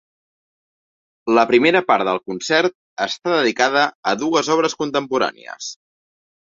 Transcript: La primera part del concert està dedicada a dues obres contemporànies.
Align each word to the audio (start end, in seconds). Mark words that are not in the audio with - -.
La 1.39 1.43
primera 1.51 1.83
part 1.91 2.09
del 2.09 2.21
concert 2.31 2.75
està 3.07 3.37
dedicada 3.37 3.87
a 4.15 4.19
dues 4.27 4.53
obres 4.59 4.81
contemporànies. 4.85 5.75